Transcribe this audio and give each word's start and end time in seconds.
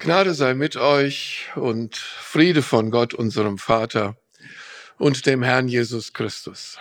Gnade 0.00 0.32
sei 0.32 0.54
mit 0.54 0.76
euch 0.76 1.50
und 1.56 1.94
Friede 1.94 2.62
von 2.62 2.90
Gott, 2.90 3.12
unserem 3.12 3.58
Vater 3.58 4.16
und 4.96 5.26
dem 5.26 5.42
Herrn 5.42 5.68
Jesus 5.68 6.14
Christus. 6.14 6.78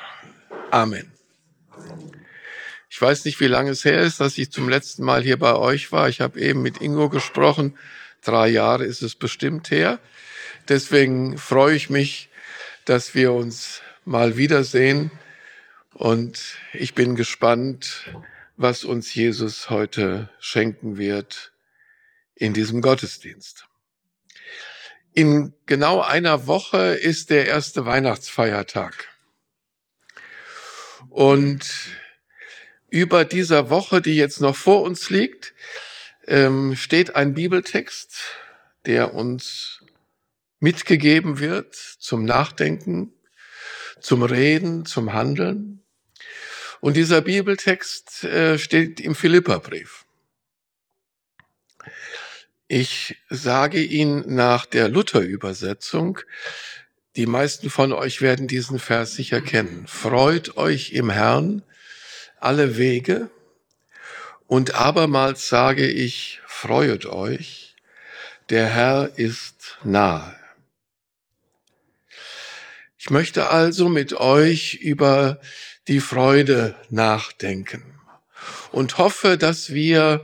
Amen. 0.71 1.11
Ich 2.89 3.01
weiß 3.01 3.25
nicht, 3.25 3.41
wie 3.41 3.47
lange 3.47 3.71
es 3.71 3.83
her 3.83 3.99
ist, 3.99 4.21
dass 4.21 4.37
ich 4.37 4.53
zum 4.53 4.69
letzten 4.69 5.03
Mal 5.03 5.21
hier 5.21 5.37
bei 5.37 5.53
euch 5.53 5.91
war. 5.91 6.07
Ich 6.07 6.21
habe 6.21 6.39
eben 6.39 6.61
mit 6.61 6.79
Ingo 6.79 7.09
gesprochen. 7.09 7.77
Drei 8.23 8.47
Jahre 8.47 8.85
ist 8.85 9.01
es 9.01 9.15
bestimmt 9.15 9.69
her. 9.69 9.99
Deswegen 10.69 11.37
freue 11.37 11.75
ich 11.75 11.89
mich, 11.89 12.29
dass 12.85 13.15
wir 13.15 13.33
uns 13.33 13.81
mal 14.05 14.37
wiedersehen. 14.37 15.11
Und 15.93 16.55
ich 16.71 16.95
bin 16.95 17.15
gespannt, 17.15 18.13
was 18.55 18.85
uns 18.85 19.13
Jesus 19.13 19.69
heute 19.69 20.29
schenken 20.39 20.97
wird 20.97 21.51
in 22.39 22.53
diesem 22.53 22.81
Gottesdienst. 22.81 23.67
In 25.13 25.53
genau 25.65 26.01
einer 26.01 26.47
Woche 26.47 26.95
ist 26.95 27.29
der 27.29 27.45
erste 27.45 27.85
Weihnachtsfeiertag. 27.85 29.09
Und 31.09 31.65
über 32.89 33.25
dieser 33.25 33.69
Woche, 33.69 34.01
die 34.01 34.15
jetzt 34.15 34.39
noch 34.39 34.55
vor 34.55 34.81
uns 34.83 35.09
liegt, 35.09 35.53
ähm, 36.27 36.75
steht 36.75 37.15
ein 37.15 37.33
Bibeltext, 37.33 38.15
der 38.85 39.13
uns 39.13 39.83
mitgegeben 40.59 41.39
wird 41.39 41.75
zum 41.75 42.23
Nachdenken, 42.23 43.13
zum 43.99 44.23
Reden, 44.23 44.85
zum 44.85 45.13
Handeln. 45.13 45.83
Und 46.79 46.95
dieser 46.95 47.21
Bibeltext 47.21 48.23
äh, 48.23 48.57
steht 48.57 49.01
im 49.01 49.15
Philipperbrief. 49.15 50.05
Ich 52.71 53.17
sage 53.31 53.81
Ihnen 53.81 54.35
nach 54.35 54.67
der 54.67 54.89
Luther-Übersetzung, 54.89 56.19
die 57.15 57.25
meisten 57.25 57.71
von 57.71 57.91
euch 57.91 58.21
werden 58.21 58.47
diesen 58.47 58.77
Vers 58.77 59.15
sicher 59.15 59.41
kennen. 59.41 59.87
Freut 59.87 60.55
euch 60.55 60.91
im 60.91 61.09
Herrn 61.09 61.63
alle 62.39 62.77
Wege 62.77 63.31
und 64.45 64.75
abermals 64.75 65.49
sage 65.49 65.87
ich, 65.87 66.41
freuet 66.45 67.07
euch, 67.07 67.75
der 68.51 68.67
Herr 68.67 69.13
ist 69.15 69.79
nahe. 69.83 70.35
Ich 72.99 73.09
möchte 73.09 73.49
also 73.49 73.89
mit 73.89 74.13
euch 74.13 74.75
über 74.75 75.41
die 75.87 76.01
Freude 76.01 76.75
nachdenken 76.91 77.99
und 78.71 78.99
hoffe, 78.99 79.39
dass 79.39 79.73
wir 79.73 80.23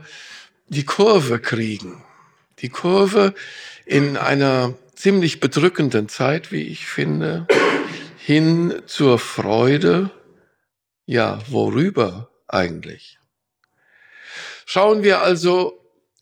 die 0.68 0.86
Kurve 0.86 1.40
kriegen 1.40 2.05
die 2.66 2.70
Kurve 2.70 3.36
in 3.86 4.18
einer 4.18 4.74
ziemlich 4.96 5.40
bedrückenden 5.40 6.10
Zeit, 6.10 6.52
wie 6.52 6.64
ich 6.64 6.88
finde, 6.88 7.46
hin 8.18 8.82
zur 8.88 9.20
Freude. 9.20 10.10
Ja, 11.06 11.38
worüber 11.48 12.32
eigentlich? 12.48 13.20
Schauen 14.66 15.04
wir 15.04 15.22
also 15.22 15.80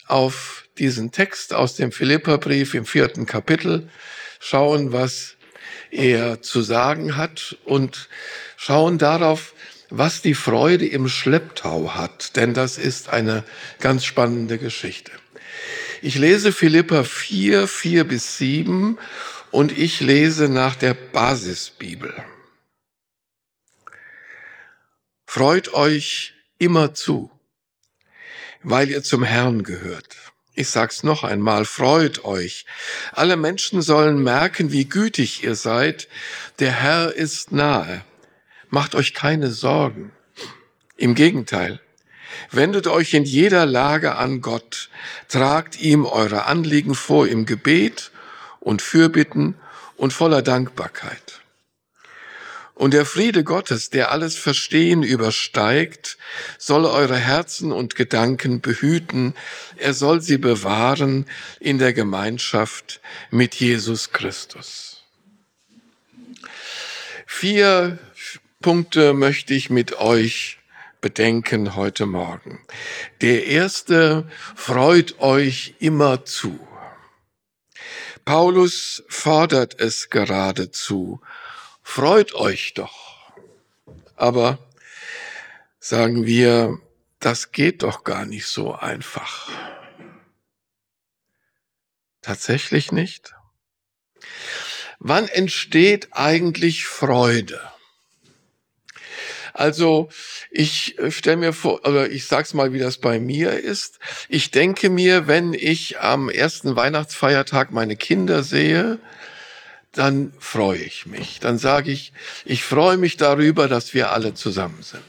auf 0.08 0.66
diesen 0.77 1.13
Text 1.13 1.53
aus 1.53 1.77
dem 1.77 1.94
Philipperbrief 1.94 2.73
im 2.73 2.85
vierten 2.85 3.25
Kapitel, 3.25 3.88
schauen, 4.41 4.91
was 4.91 5.38
er 5.91 6.41
zu 6.41 6.61
sagen 6.61 7.16
hat 7.16 7.55
und 7.63 8.09
schauen 8.57 8.97
darauf, 8.97 9.53
was 9.89 10.22
die 10.22 10.33
Freude 10.33 10.88
im 10.88 11.07
Schlepptau 11.07 11.91
hat, 11.95 12.35
denn 12.35 12.53
das 12.53 12.78
ist 12.78 13.07
eine 13.07 13.45
ganz 13.80 14.03
spannende 14.03 14.57
Geschichte. 14.57 15.13
Ich 16.06 16.16
lese 16.16 16.52
Philippa 16.52 17.06
4, 17.06 17.66
4 17.66 18.04
bis 18.04 18.38
7 18.38 19.00
und 19.52 19.72
ich 19.72 20.02
lese 20.02 20.50
nach 20.50 20.76
der 20.76 20.94
Basisbibel. 20.94 22.14
Freut 25.25 25.74
euch 25.74 26.34
immer 26.58 26.94
zu, 26.94 27.31
weil 28.63 28.90
ihr 28.90 29.02
zum 29.02 29.24
Herrn 29.24 29.63
gehört. 29.63 30.18
Ich 30.56 30.68
sag's 30.68 31.03
noch 31.03 31.24
einmal, 31.24 31.63
freut 31.63 32.25
euch. 32.25 32.66
Alle 33.13 33.38
Menschen 33.38 33.81
sollen 33.81 34.22
merken, 34.22 34.74
wie 34.74 34.90
gütig 34.90 35.46
ihr 35.46 35.56
seid. 35.56 36.09
Der 36.59 36.74
Herr 36.74 37.13
ist 37.13 37.53
nahe. 37.53 38.03
Macht 38.68 38.94
euch 38.94 39.13
keine 39.13 39.52
Sorgen. 39.52 40.12
Im 40.97 41.16
Gegenteil, 41.16 41.80
Wendet 42.51 42.88
euch 42.88 43.13
in 43.13 43.23
jeder 43.23 43.66
Lage 43.66 44.16
an 44.16 44.41
Gott, 44.41 44.89
tragt 45.27 45.79
ihm 45.79 46.05
eure 46.05 46.45
Anliegen 46.45 46.95
vor 46.95 47.27
im 47.27 47.45
Gebet 47.45 48.11
und 48.59 48.81
Fürbitten 48.81 49.55
und 49.97 50.13
voller 50.13 50.41
Dankbarkeit. 50.41 51.41
Und 52.75 52.94
der 52.94 53.05
Friede 53.05 53.44
Gottes, 53.44 53.91
der 53.91 54.11
alles 54.11 54.35
Verstehen 54.35 55.03
übersteigt, 55.03 56.17
soll 56.57 56.85
eure 56.85 57.17
Herzen 57.17 57.71
und 57.71 57.95
Gedanken 57.95 58.61
behüten, 58.61 59.35
er 59.77 59.94
soll 59.94 60.21
sie 60.21 60.39
bewahren 60.39 61.27
in 61.59 61.77
der 61.77 61.94
Gemeinschaft 61.94 63.00
mit 63.29 63.55
Jesus 63.55 64.11
Christus. 64.11 65.03
Vier 67.27 68.00
Punkte 68.61 69.13
möchte 69.13 69.53
ich 69.53 69.69
mit 69.69 70.00
euch 70.00 70.57
bedenken 71.03 71.75
heute 71.75 72.06
Morgen. 72.06 72.66
Der 73.19 73.46
erste 73.47 74.25
freut 74.56 75.19
euch 75.19 75.75
immer 75.80 76.24
zu. 76.24 76.66
Paulus 78.24 79.03
fordert 79.09 79.81
es 79.81 80.09
geradezu. 80.09 81.19
Freut 81.81 82.34
euch 82.36 82.74
doch. 82.74 83.34
Aber 84.16 84.59
sagen 85.78 86.25
wir, 86.25 86.80
das 87.19 87.52
geht 87.52 87.84
doch 87.84 88.06
gar 88.06 88.25
nicht 88.25 88.47
so 88.47 88.74
einfach. 88.74 89.50
Tatsächlich 92.22 92.94
nicht? 92.94 93.36
Wann 95.00 95.28
entsteht 95.28 96.08
eigentlich 96.13 96.86
Freude? 96.86 97.72
Also 99.53 100.09
ich 100.50 100.97
äh, 100.97 101.12
stelle 101.12 101.38
mir 101.38 101.53
vor, 101.53 101.86
oder 101.88 102.09
ich 102.09 102.25
sag's 102.25 102.53
mal, 102.53 102.74
wie 102.74 102.80
das 102.80 102.97
bei 102.97 103.19
mir 103.19 103.52
ist. 103.52 104.00
Ich 104.28 104.52
denke 104.52 104.90
mir, 104.90 105.28
wenn 105.28 105.53
ich 105.53 106.00
am 106.00 106.30
ersten 106.30 106.75
Weihnachtsfeiertag 106.75 107.72
meine 107.72 107.96
Kinder 107.96 108.44
sehe, 108.44 109.00
dann 109.92 110.34
freue 110.40 110.80
ich 110.80 111.06
mich. 111.06 111.40
Dann 111.40 111.59
sage 111.59 111.92
ich, 111.92 112.13
ich 112.46 112.63
freue 112.63 112.97
mich 112.97 113.16
darüber, 113.16 113.68
dass 113.68 113.94
wir 113.94 114.12
alle 114.12 114.34
zusammen 114.34 114.81
sind. 114.81 115.03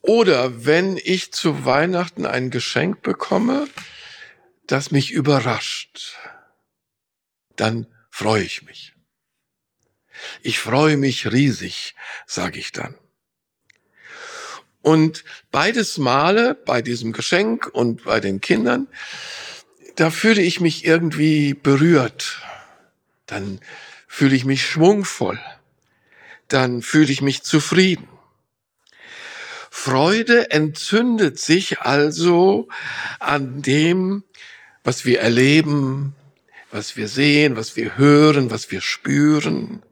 Oder 0.00 0.64
wenn 0.64 0.96
ich 0.96 1.32
zu 1.32 1.64
Weihnachten 1.64 2.24
ein 2.24 2.50
Geschenk 2.50 3.02
bekomme, 3.02 3.68
das 4.66 4.92
mich 4.92 5.10
überrascht, 5.10 6.16
dann 7.56 7.86
freue 8.10 8.44
ich 8.44 8.62
mich. 8.62 8.94
Ich 10.42 10.58
freue 10.58 10.96
mich 10.96 11.30
riesig, 11.30 11.94
sage 12.26 12.58
ich 12.58 12.72
dann. 12.72 12.94
Und 14.82 15.24
beides 15.50 15.98
Male 15.98 16.54
bei 16.54 16.82
diesem 16.82 17.12
Geschenk 17.12 17.66
und 17.66 18.04
bei 18.04 18.20
den 18.20 18.40
Kindern, 18.40 18.86
da 19.96 20.10
fühle 20.10 20.42
ich 20.42 20.60
mich 20.60 20.84
irgendwie 20.84 21.54
berührt. 21.54 22.40
Dann 23.26 23.60
fühle 24.06 24.36
ich 24.36 24.44
mich 24.44 24.64
schwungvoll. 24.64 25.38
Dann 26.46 26.82
fühle 26.82 27.12
ich 27.12 27.20
mich 27.20 27.42
zufrieden. 27.42 28.08
Freude 29.70 30.50
entzündet 30.50 31.38
sich 31.38 31.80
also 31.80 32.68
an 33.20 33.62
dem, 33.62 34.24
was 34.82 35.04
wir 35.04 35.20
erleben, 35.20 36.14
was 36.70 36.96
wir 36.96 37.08
sehen, 37.08 37.56
was 37.56 37.76
wir 37.76 37.96
hören, 37.96 38.50
was 38.50 38.70
wir 38.70 38.80
spüren. 38.80 39.82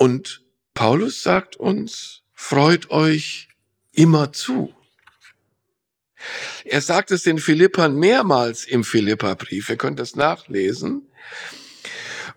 Und 0.00 0.40
Paulus 0.72 1.22
sagt 1.22 1.56
uns, 1.56 2.22
freut 2.32 2.90
euch 2.90 3.48
immer 3.92 4.32
zu. 4.32 4.74
Er 6.64 6.80
sagt 6.80 7.10
es 7.10 7.24
den 7.24 7.36
Philippern 7.36 7.96
mehrmals 7.96 8.64
im 8.64 8.82
Philipperbrief. 8.82 9.68
Ihr 9.68 9.76
könnt 9.76 10.00
es 10.00 10.16
nachlesen. 10.16 11.10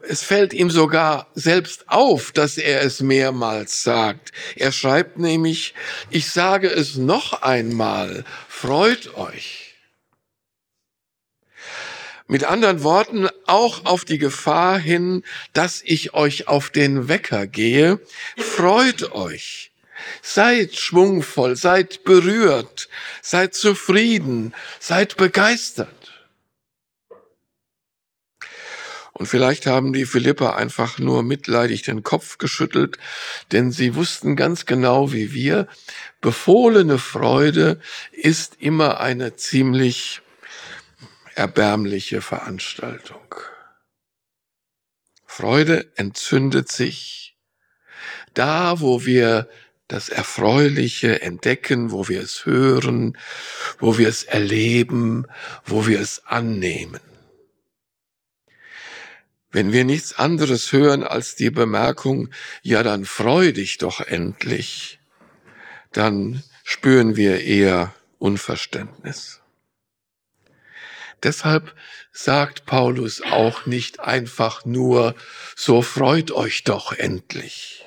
Es 0.02 0.24
fällt 0.24 0.52
ihm 0.52 0.70
sogar 0.70 1.32
selbst 1.36 1.88
auf, 1.88 2.34
dass 2.34 2.58
er 2.58 2.82
es 2.82 3.00
mehrmals 3.00 3.82
sagt. 3.82 4.34
Er 4.58 4.74
schreibt 4.74 5.18
nämlich, 5.18 5.74
ich 6.10 6.30
sage 6.30 6.68
es 6.68 6.98
noch 6.98 7.44
einmal, 7.44 8.26
freut 8.50 9.16
euch. 9.16 9.73
Mit 12.28 12.46
anderen 12.46 12.84
Worten, 12.84 13.28
auch 13.46 13.86
auf 13.86 14.06
die 14.06 14.18
Gefahr 14.18 14.80
hin, 14.80 15.24
dass 15.52 15.82
ich 15.84 16.14
euch 16.14 16.48
auf 16.48 16.70
den 16.70 17.08
Wecker 17.08 17.48
gehe, 17.48 18.00
freut 18.38 19.12
euch. 19.12 19.72
Seid 20.22 20.76
schwungvoll, 20.76 21.56
seid 21.56 22.04
berührt, 22.04 22.90
seid 23.22 23.54
zufrieden, 23.54 24.54
seid 24.80 25.18
begeistert. 25.18 26.04
Und 29.14 29.28
vielleicht 29.28 29.68
haben 29.68 29.94
die 29.94 30.08
Philipper 30.08 30.56
einfach 30.56 30.98
nur 30.98 31.22
mitleidig 31.22 31.84
den 31.84 32.02
Kopf 32.02 32.40
geschüttelt, 32.40 32.98
denn 33.52 33.72
sie 33.72 33.96
wussten 33.96 34.36
ganz 34.36 34.66
genau 34.66 35.14
wie 35.14 35.34
wir, 35.34 35.68
befohlene 36.20 36.98
Freude 36.98 37.80
ist 38.12 38.58
immer 38.60 39.00
eine 39.00 39.36
ziemlich 39.36 40.23
erbärmliche 41.36 42.22
Veranstaltung. 42.22 43.36
Freude 45.26 45.92
entzündet 45.96 46.72
sich 46.72 47.36
da, 48.34 48.80
wo 48.80 49.06
wir 49.06 49.50
das 49.88 50.10
Erfreuliche 50.10 51.22
entdecken, 51.22 51.92
wo 51.92 52.08
wir 52.08 52.22
es 52.22 52.46
hören, 52.46 53.18
wo 53.80 53.98
wir 53.98 54.08
es 54.08 54.24
erleben, 54.24 55.28
wo 55.66 55.86
wir 55.88 56.00
es 56.00 56.26
annehmen. 56.26 57.00
Wenn 59.52 59.72
wir 59.72 59.86
nichts 59.86 60.18
anderes 60.18 60.72
hören 60.72 61.04
als 61.04 61.36
die 61.36 61.52
Bemerkung, 61.52 62.30
ja 62.64 62.82
dann 62.82 63.06
freu 63.06 63.52
dich 63.52 63.78
doch 63.78 64.02
endlich, 64.02 65.00
dann 65.92 66.42
spüren 66.64 67.16
wir 67.16 67.42
eher 67.42 67.94
Unverständnis. 68.18 69.43
Deshalb 71.24 71.74
sagt 72.12 72.66
Paulus 72.66 73.22
auch 73.22 73.66
nicht 73.66 74.02
einfach 74.02 74.66
nur, 74.66 75.16
so 75.56 75.82
freut 75.82 76.32
euch 76.32 76.64
doch 76.66 76.92
endlich. 76.92 77.86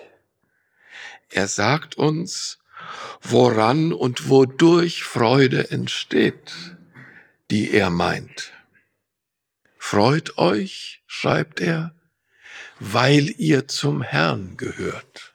Er 1.28 1.46
sagt 1.46 1.96
uns, 1.96 2.58
woran 3.20 3.92
und 3.92 4.28
wodurch 4.28 5.04
Freude 5.04 5.70
entsteht, 5.70 6.52
die 7.50 7.70
er 7.72 7.90
meint. 7.90 8.52
Freut 9.78 10.38
euch, 10.38 11.02
schreibt 11.06 11.60
er, 11.60 11.94
weil 12.80 13.28
ihr 13.38 13.68
zum 13.68 14.02
Herrn 14.02 14.56
gehört. 14.56 15.34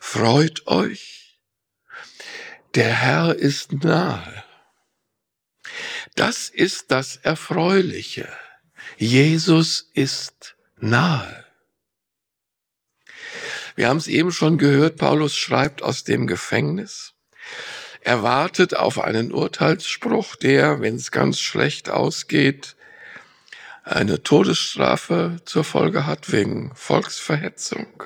Freut 0.00 0.66
euch, 0.66 1.40
der 2.74 2.92
Herr 2.92 3.34
ist 3.34 3.72
nahe. 3.72 4.44
Das 6.14 6.48
ist 6.48 6.90
das 6.90 7.16
Erfreuliche. 7.16 8.28
Jesus 8.96 9.90
ist 9.94 10.56
nahe. 10.78 11.44
Wir 13.76 13.88
haben 13.88 13.96
es 13.96 14.08
eben 14.08 14.32
schon 14.32 14.58
gehört, 14.58 14.96
Paulus 14.96 15.36
schreibt 15.36 15.82
aus 15.82 16.04
dem 16.04 16.26
Gefängnis. 16.26 17.14
Er 18.02 18.22
wartet 18.22 18.74
auf 18.74 18.98
einen 18.98 19.32
Urteilsspruch, 19.32 20.36
der, 20.36 20.80
wenn 20.80 20.96
es 20.96 21.10
ganz 21.10 21.38
schlecht 21.38 21.88
ausgeht, 21.90 22.76
eine 23.84 24.22
Todesstrafe 24.22 25.36
zur 25.44 25.64
Folge 25.64 26.06
hat 26.06 26.30
wegen 26.32 26.74
Volksverhetzung. 26.74 28.04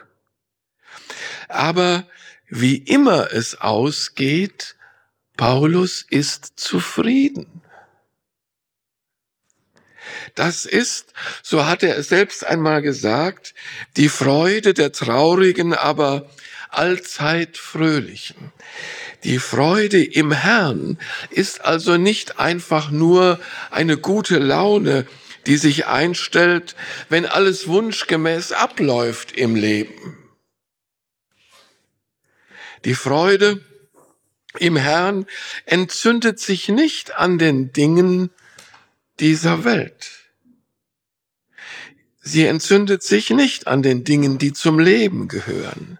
Aber 1.48 2.06
wie 2.48 2.76
immer 2.76 3.32
es 3.32 3.60
ausgeht, 3.60 4.76
Paulus 5.36 6.02
ist 6.08 6.52
zufrieden. 6.56 7.63
Das 10.34 10.64
ist, 10.64 11.12
so 11.42 11.66
hat 11.66 11.82
er 11.82 11.96
es 11.96 12.08
selbst 12.08 12.44
einmal 12.44 12.82
gesagt, 12.82 13.54
die 13.96 14.08
Freude 14.08 14.74
der 14.74 14.92
Traurigen, 14.92 15.74
aber 15.74 16.28
allzeit 16.70 17.56
Fröhlichen. 17.56 18.52
Die 19.22 19.38
Freude 19.38 20.04
im 20.04 20.32
Herrn 20.32 20.98
ist 21.30 21.64
also 21.64 21.96
nicht 21.96 22.38
einfach 22.38 22.90
nur 22.90 23.40
eine 23.70 23.96
gute 23.96 24.38
Laune, 24.38 25.06
die 25.46 25.56
sich 25.56 25.86
einstellt, 25.86 26.74
wenn 27.08 27.26
alles 27.26 27.68
wunschgemäß 27.68 28.52
abläuft 28.52 29.32
im 29.32 29.54
Leben. 29.54 30.18
Die 32.84 32.94
Freude 32.94 33.64
im 34.58 34.76
Herrn 34.76 35.26
entzündet 35.64 36.38
sich 36.38 36.68
nicht 36.68 37.14
an 37.14 37.38
den 37.38 37.72
Dingen 37.72 38.30
dieser 39.20 39.64
Welt. 39.64 40.10
Sie 42.26 42.46
entzündet 42.46 43.02
sich 43.02 43.28
nicht 43.28 43.66
an 43.66 43.82
den 43.82 44.02
Dingen, 44.02 44.38
die 44.38 44.54
zum 44.54 44.78
Leben 44.78 45.28
gehören. 45.28 45.98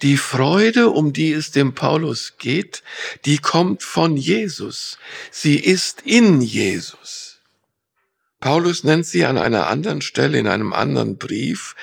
Die 0.00 0.16
Freude, 0.16 0.88
um 0.88 1.12
die 1.12 1.30
es 1.32 1.50
dem 1.50 1.74
Paulus 1.74 2.34
geht, 2.38 2.82
die 3.26 3.36
kommt 3.36 3.82
von 3.82 4.16
Jesus. 4.16 4.98
Sie 5.30 5.58
ist 5.58 6.02
in 6.06 6.40
Jesus. 6.40 7.40
Paulus 8.40 8.82
nennt 8.82 9.04
sie 9.04 9.26
an 9.26 9.36
einer 9.36 9.66
anderen 9.66 10.00
Stelle 10.00 10.38
in 10.38 10.46
einem 10.46 10.72
anderen 10.72 11.18
Brief 11.18 11.76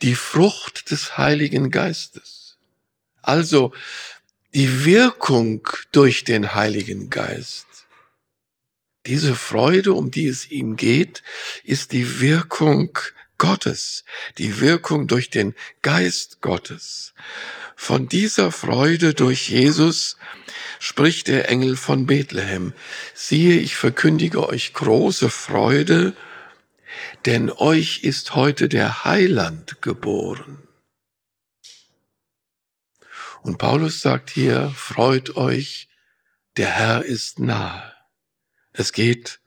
die 0.00 0.16
Frucht 0.16 0.90
des 0.90 1.16
Heiligen 1.16 1.70
Geistes. 1.70 2.56
Also 3.20 3.72
die 4.52 4.84
Wirkung 4.84 5.68
durch 5.92 6.24
den 6.24 6.54
Heiligen 6.54 7.08
Geist. 7.08 7.66
Diese 9.06 9.34
Freude, 9.34 9.94
um 9.94 10.10
die 10.10 10.28
es 10.28 10.50
ihm 10.50 10.76
geht, 10.76 11.22
ist 11.64 11.92
die 11.92 12.20
Wirkung 12.20 12.96
Gottes, 13.36 14.04
die 14.38 14.60
Wirkung 14.60 15.08
durch 15.08 15.28
den 15.28 15.54
Geist 15.82 16.40
Gottes. 16.40 17.12
Von 17.74 18.08
dieser 18.08 18.52
Freude 18.52 19.14
durch 19.14 19.48
Jesus 19.48 20.16
spricht 20.78 21.26
der 21.26 21.48
Engel 21.48 21.76
von 21.76 22.06
Bethlehem. 22.06 22.74
Siehe, 23.14 23.58
ich 23.58 23.74
verkündige 23.74 24.48
euch 24.48 24.72
große 24.72 25.30
Freude, 25.30 26.14
denn 27.26 27.50
euch 27.50 28.04
ist 28.04 28.36
heute 28.36 28.68
der 28.68 29.04
Heiland 29.04 29.82
geboren. 29.82 30.58
Und 33.42 33.58
Paulus 33.58 34.00
sagt 34.00 34.30
hier, 34.30 34.72
freut 34.76 35.36
euch, 35.36 35.88
der 36.56 36.68
Herr 36.68 37.04
ist 37.04 37.40
nahe. 37.40 37.91
Es 38.72 38.92
geht 38.92 39.40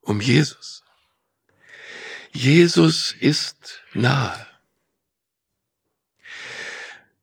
um 0.00 0.20
Jesus. 0.20 0.82
Jesus 2.32 3.12
ist 3.12 3.82
nahe. 3.92 4.46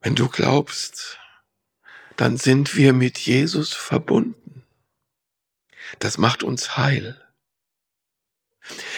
Wenn 0.02 0.16
du 0.16 0.30
glaubst, 0.30 1.18
dann 2.16 2.38
sind 2.38 2.76
wir 2.76 2.94
mit 2.94 3.18
Jesus 3.18 3.74
verbunden. 3.74 4.64
Das 6.00 6.18
macht 6.18 6.44
uns 6.44 6.78
heil. 6.78 7.20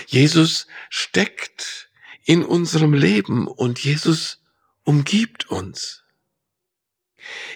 Jesus 0.08 0.68
steckt 0.89 1.89
in 2.24 2.44
unserem 2.44 2.94
Leben 2.94 3.48
und 3.48 3.80
Jesus 3.80 4.44
umgibt 4.84 5.50
uns. 5.50 6.03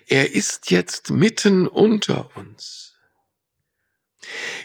Er 0.08 0.32
ist 0.34 0.72
jetzt 0.72 1.10
mitten 1.10 1.68
unter 1.68 2.36
uns. 2.38 2.95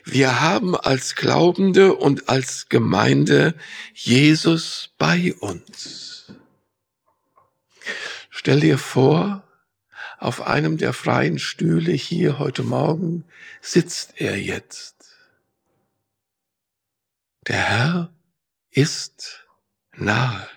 Wir 0.04 0.40
haben 0.40 0.76
als 0.76 1.14
Glaubende 1.14 1.94
und 1.94 2.28
als 2.28 2.68
Gemeinde 2.68 3.54
Jesus 3.94 4.90
bei 4.98 5.34
uns. 5.34 6.32
Stell 8.30 8.60
dir 8.60 8.78
vor, 8.78 9.42
auf 10.18 10.42
einem 10.42 10.76
der 10.76 10.92
freien 10.92 11.38
Stühle 11.38 11.92
hier 11.92 12.38
heute 12.38 12.62
Morgen 12.62 13.24
sitzt 13.60 14.20
er 14.20 14.38
jetzt. 14.38 14.96
Der 17.46 17.56
Herr 17.56 18.12
ist 18.70 19.46
nahe. 19.96 20.48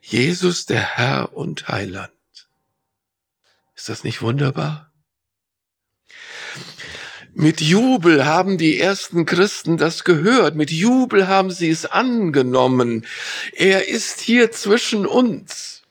Jesus, 0.00 0.66
der 0.66 0.96
Herr 0.96 1.36
und 1.36 1.68
Heiland. 1.68 2.12
Ist 3.74 3.88
das 3.88 4.04
nicht 4.04 4.22
wunderbar? 4.22 4.85
Mit 7.38 7.60
Jubel 7.60 8.24
haben 8.24 8.56
die 8.56 8.80
ersten 8.80 9.26
Christen 9.26 9.76
das 9.76 10.04
gehört, 10.04 10.54
mit 10.54 10.70
Jubel 10.70 11.28
haben 11.28 11.50
sie 11.50 11.68
es 11.68 11.84
angenommen. 11.84 13.04
Er 13.52 13.88
ist 13.88 14.20
hier 14.20 14.52
zwischen 14.52 15.04
uns. 15.04 15.82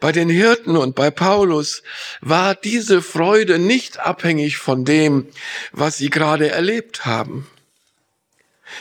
Bei 0.00 0.12
den 0.12 0.28
Hirten 0.28 0.76
und 0.76 0.94
bei 0.94 1.10
Paulus 1.10 1.82
war 2.20 2.54
diese 2.54 3.00
Freude 3.00 3.58
nicht 3.58 4.00
abhängig 4.00 4.58
von 4.58 4.84
dem, 4.84 5.28
was 5.72 5.96
sie 5.96 6.10
gerade 6.10 6.50
erlebt 6.50 7.06
haben. 7.06 7.46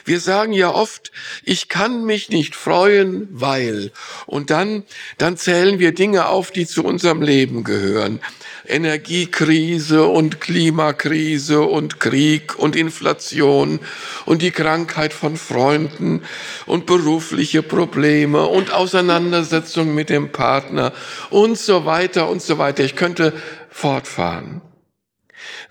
Wir 0.06 0.20
sagen 0.20 0.54
ja 0.54 0.70
oft, 0.74 1.12
ich 1.44 1.70
kann 1.70 2.06
mich 2.06 2.30
nicht 2.30 2.56
freuen, 2.56 3.28
weil. 3.32 3.92
Und 4.26 4.50
dann, 4.50 4.84
dann 5.18 5.38
zählen 5.38 5.80
wir 5.80 5.94
Dinge 5.94 6.28
auf, 6.28 6.52
die 6.52 6.66
zu 6.66 6.84
unserem 6.84 7.22
Leben 7.22 7.64
gehören. 7.64 8.20
Energiekrise 8.66 10.06
und 10.06 10.40
Klimakrise 10.40 11.62
und 11.62 12.00
Krieg 12.00 12.58
und 12.58 12.76
Inflation 12.76 13.80
und 14.26 14.42
die 14.42 14.52
Krankheit 14.52 15.14
von 15.14 15.36
Freunden 15.36 16.22
und 16.66 16.86
berufliche 16.86 17.62
Probleme 17.62 18.46
und 18.48 18.72
Auseinandersetzungen 18.72 19.94
mit 19.94 20.10
dem 20.10 20.32
Partner 20.32 20.94
und 21.30 21.58
so 21.58 21.86
weiter 21.86 22.30
und 22.30 22.42
so 22.42 22.58
weiter. 22.58 22.84
Ich 22.84 22.96
könnte 22.96 23.34
fortfahren. 23.70 24.62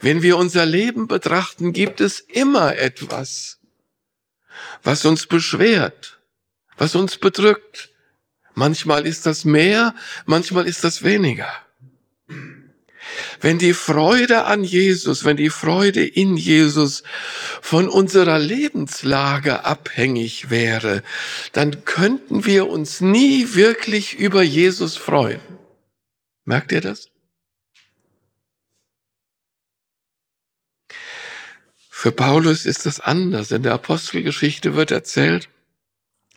Wenn 0.00 0.22
wir 0.22 0.36
unser 0.36 0.66
Leben 0.66 1.06
betrachten, 1.06 1.72
gibt 1.72 2.00
es 2.00 2.20
immer 2.20 2.76
etwas, 2.76 3.58
was 4.82 5.04
uns 5.04 5.26
beschwert, 5.26 6.20
was 6.76 6.94
uns 6.94 7.16
bedrückt. 7.16 7.90
Manchmal 8.54 9.06
ist 9.06 9.26
das 9.26 9.44
mehr, 9.44 9.94
manchmal 10.26 10.66
ist 10.66 10.84
das 10.84 11.02
weniger. 11.02 11.48
Wenn 13.40 13.58
die 13.58 13.74
Freude 13.74 14.44
an 14.44 14.64
Jesus, 14.64 15.24
wenn 15.24 15.36
die 15.36 15.50
Freude 15.50 16.06
in 16.06 16.36
Jesus 16.36 17.02
von 17.60 17.88
unserer 17.88 18.38
Lebenslage 18.38 19.64
abhängig 19.64 20.50
wäre, 20.50 21.02
dann 21.52 21.84
könnten 21.84 22.46
wir 22.46 22.68
uns 22.68 23.00
nie 23.00 23.54
wirklich 23.54 24.18
über 24.18 24.42
Jesus 24.42 24.96
freuen. 24.96 25.40
Merkt 26.44 26.72
ihr 26.72 26.80
das? 26.80 27.12
Für 32.02 32.11
Paulus 32.11 32.66
ist 32.66 32.85
das 32.85 32.99
anders. 32.99 33.52
In 33.52 33.62
der 33.62 33.75
Apostelgeschichte 33.75 34.75
wird 34.75 34.90
erzählt, 34.90 35.49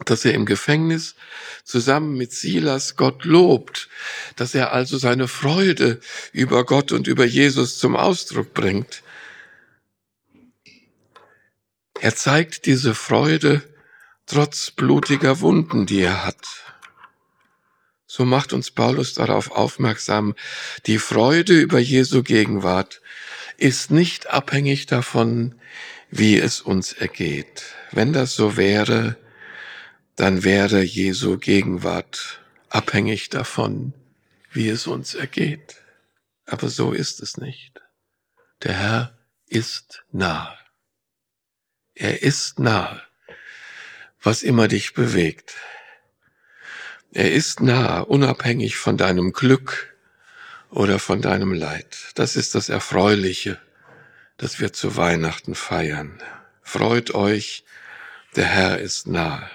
dass 0.06 0.24
er 0.24 0.36
im 0.36 0.46
Gefängnis 0.46 1.16
zusammen 1.64 2.16
mit 2.16 2.34
Silas 2.34 2.98
Gott 2.98 3.26
lobt, 3.26 3.90
dass 4.36 4.54
er 4.54 4.74
also 4.74 5.00
seine 5.00 5.28
Freude 5.28 6.00
über 6.34 6.66
Gott 6.66 6.92
und 6.92 7.08
über 7.08 7.26
Jesus 7.26 7.80
zum 7.80 7.96
Ausdruck 7.96 8.54
bringt. 8.54 9.02
Er 12.00 12.16
zeigt 12.16 12.68
diese 12.68 12.94
Freude 12.94 13.64
trotz 14.28 14.70
blutiger 14.70 15.40
Wunden, 15.40 15.88
die 15.88 16.02
er 16.02 16.28
hat. 16.28 16.46
So 18.06 18.24
macht 18.24 18.54
uns 18.54 18.70
Paulus 18.70 19.16
darauf 19.16 19.50
aufmerksam, 19.50 20.36
die 20.86 21.00
Freude 21.00 21.60
über 21.60 21.80
Jesu 21.80 22.22
Gegenwart 22.22 23.02
ist 23.58 23.92
nicht 23.92 24.30
abhängig 24.30 24.86
davon, 24.86 25.56
wie 26.10 26.38
es 26.38 26.62
uns 26.62 26.94
ergeht. 26.94 27.64
Wenn 27.92 28.14
das 28.14 28.36
so 28.36 28.58
wäre, 28.58 29.18
dann 30.16 30.44
wäre 30.44 30.82
Jesu 30.82 31.38
Gegenwart 31.38 32.42
abhängig 32.70 33.30
davon, 33.30 33.94
wie 34.52 34.70
es 34.70 34.88
uns 34.88 35.14
ergeht. 35.14 35.76
Aber 36.46 36.70
so 36.70 36.92
ist 36.92 37.22
es 37.22 37.38
nicht. 37.38 37.82
Der 38.64 38.74
Herr 38.74 39.18
ist 39.48 40.04
nah. 40.12 40.58
Er 41.94 42.24
ist 42.24 42.60
nah, 42.60 43.02
was 44.22 44.44
immer 44.44 44.68
dich 44.68 44.94
bewegt. 44.94 45.56
Er 47.12 47.32
ist 47.32 47.62
nah, 47.62 48.02
unabhängig 48.02 48.76
von 48.76 48.98
deinem 48.98 49.32
Glück, 49.32 49.95
oder 50.76 51.00
von 51.00 51.22
deinem 51.22 51.54
Leid. 51.54 51.98
Das 52.16 52.36
ist 52.36 52.54
das 52.54 52.68
Erfreuliche, 52.68 53.58
das 54.38 54.60
wir 54.60 54.74
zu 54.74 54.98
Weihnachten 54.98 55.56
feiern. 55.56 56.22
Freut 56.62 57.16
euch, 57.16 57.64
der 58.36 58.46
Herr 58.46 58.80
ist 58.80 59.08
nahe. 59.08 59.50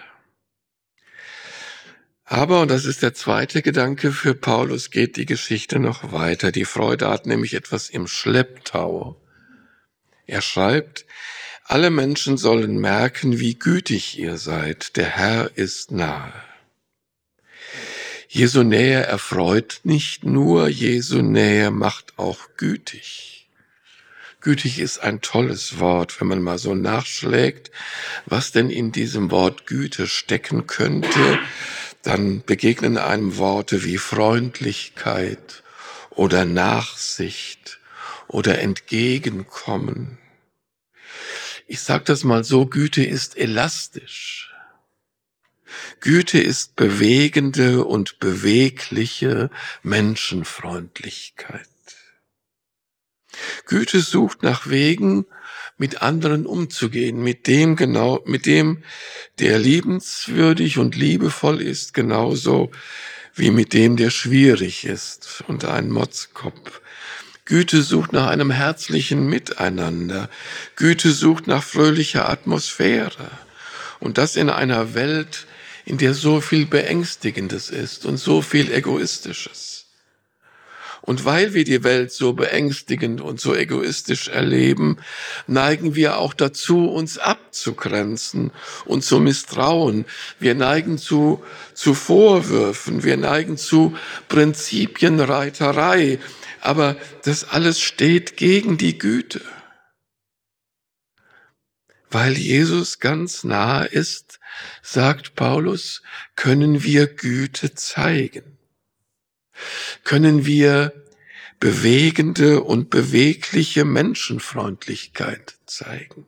Aber, 2.25 2.63
und 2.63 2.71
das 2.71 2.87
ist 2.87 3.03
der 3.03 3.13
zweite 3.13 3.61
Gedanke 3.61 4.13
für 4.13 4.35
Paulus, 4.35 4.91
geht 4.91 5.17
die 5.17 5.27
Geschichte 5.27 5.79
noch 5.79 6.13
weiter. 6.13 6.53
Die 6.53 6.65
Freude 6.65 7.11
hat 7.11 7.27
nämlich 7.27 7.55
etwas 7.55 7.91
im 7.91 8.07
Schlepptau. 8.07 9.21
Er 10.27 10.41
schreibt, 10.41 11.05
alle 11.65 11.91
Menschen 11.91 12.39
sollen 12.39 12.79
merken, 12.79 13.39
wie 13.39 13.59
gütig 13.59 14.19
ihr 14.19 14.39
seid. 14.39 14.97
Der 14.97 15.07
Herr 15.07 15.51
ist 15.57 15.91
nahe. 15.91 16.33
Jesu 18.33 18.63
Nähe 18.63 19.03
erfreut 19.03 19.81
nicht 19.83 20.25
nur, 20.25 20.69
Jesu 20.69 21.21
Nähe 21.21 21.73
macht 21.73 22.17
auch 22.17 22.39
gütig. 22.57 23.49
Gütig 24.41 24.79
ist 24.79 24.99
ein 24.99 25.21
tolles 25.21 25.81
Wort, 25.81 26.21
wenn 26.21 26.29
man 26.29 26.41
mal 26.41 26.57
so 26.57 26.77
nachschlägt, 26.77 27.73
was 28.27 28.53
denn 28.53 28.71
in 28.71 28.93
diesem 28.93 29.33
Wort 29.33 29.67
Güte 29.67 30.07
stecken 30.07 30.69
könnte, 30.69 31.41
dann 32.03 32.45
begegnen 32.45 32.99
einem 32.99 33.37
Worte 33.37 33.83
wie 33.83 33.99
Freundlichkeit 33.99 35.65
oder 36.11 36.45
Nachsicht 36.45 37.81
oder 38.29 38.61
Entgegenkommen. 38.61 40.19
Ich 41.67 41.81
sage 41.81 42.05
das 42.05 42.23
mal 42.23 42.45
so, 42.45 42.67
Güte 42.67 43.03
ist 43.03 43.37
elastisch. 43.37 44.50
Güte 46.01 46.41
ist 46.41 46.77
bewegende 46.77 47.85
und 47.85 48.19
bewegliche 48.19 49.51
Menschenfreundlichkeit. 49.83 51.67
Güte 53.67 54.01
sucht 54.01 54.43
nach 54.43 54.69
Wegen, 54.69 55.27
mit 55.81 56.03
anderen 56.03 56.45
umzugehen, 56.45 57.23
mit 57.23 57.47
dem 57.47 57.75
genau, 57.75 58.23
mit 58.27 58.45
dem, 58.45 58.83
der 59.39 59.59
liebenswürdig 59.59 60.77
und 60.77 60.95
liebevoll 60.95 61.63
ist, 61.63 61.95
genauso 61.95 62.71
wie 63.35 63.51
mit 63.51 63.73
dem, 63.73 63.97
der 63.97 64.11
schwierig 64.11 64.85
ist 64.85 65.43
und 65.49 65.65
ein 65.65 65.89
Motzkopf. 65.89 66.83
Güte 67.47 67.83
sucht 67.83 68.13
nach 68.13 68.29
einem 68.29 68.51
herzlichen 68.51 69.27
Miteinander. 69.27 70.29
Güte 70.77 71.13
sucht 71.13 71.47
nach 71.47 71.65
fröhlicher 71.65 72.29
Atmosphäre. 72.29 73.31
Und 73.99 74.19
das 74.19 74.37
in 74.37 74.51
einer 74.51 74.95
Welt, 74.95 75.47
in 75.85 75.99
der 75.99 76.15
so 76.15 76.41
viel 76.41 76.67
Beängstigendes 76.67 77.71
ist 77.71 78.05
und 78.07 78.17
so 78.17 78.43
viel 78.43 78.71
Egoistisches. 78.73 79.81
Und 81.03 81.25
weil 81.25 81.55
wir 81.55 81.65
die 81.65 81.83
Welt 81.83 82.13
so 82.13 82.35
beängstigend 82.35 83.21
und 83.21 83.41
so 83.41 83.55
egoistisch 83.55 84.29
erleben, 84.29 84.99
neigen 85.47 85.95
wir 85.95 86.19
auch 86.19 86.35
dazu, 86.35 86.91
uns 86.91 87.17
abzugrenzen 87.19 88.51
und 88.85 89.03
zu 89.03 89.19
misstrauen. 89.19 90.05
Wir 90.39 90.55
neigen 90.55 90.99
zu, 90.99 91.43
zu 91.73 91.95
Vorwürfen, 91.95 93.03
wir 93.03 93.17
neigen 93.17 93.57
zu 93.57 93.97
Prinzipienreiterei. 94.29 96.19
Aber 96.61 96.97
das 97.25 97.45
alles 97.45 97.81
steht 97.81 98.37
gegen 98.37 98.77
die 98.77 98.99
Güte. 98.99 99.41
Weil 102.11 102.37
Jesus 102.37 102.99
ganz 102.99 103.45
nahe 103.45 103.87
ist, 103.87 104.41
sagt 104.83 105.37
Paulus, 105.37 106.03
können 106.35 106.83
wir 106.83 107.07
Güte 107.07 107.75
zeigen. 107.75 108.59
Können 110.05 110.45
wir 110.45 110.93
bewegende 111.61 112.63
und 112.63 112.91
bewegliche 112.91 113.85
Menschenfreundlichkeit 113.85 115.59
zeigen. 115.67 116.27